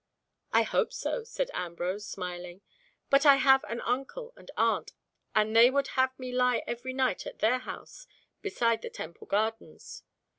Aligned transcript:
"I 0.51 0.63
hope 0.63 0.91
so," 0.91 1.23
said 1.23 1.51
Ambrose, 1.53 2.07
smiling; 2.07 2.61
"but 3.11 3.23
I 3.23 3.35
have 3.35 3.63
an 3.65 3.81
uncle 3.81 4.33
and 4.35 4.49
aunt, 4.57 4.93
and 5.35 5.55
they 5.55 5.69
would 5.69 5.89
have 5.89 6.17
me 6.17 6.31
lie 6.31 6.63
every 6.65 6.91
night 6.91 7.27
at 7.27 7.37
their 7.37 7.59
house 7.59 8.07
beside 8.41 8.81
the 8.81 8.89
Temple 8.89 9.27
gardens." 9.27 10.01